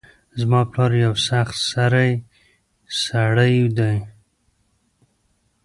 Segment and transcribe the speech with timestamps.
[0.39, 2.11] زما پلار یو سخت سرۍ
[3.03, 3.91] سړۍ ده